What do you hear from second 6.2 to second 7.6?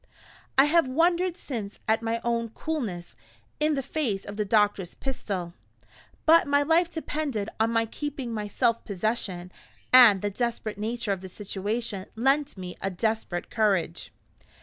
but my life depended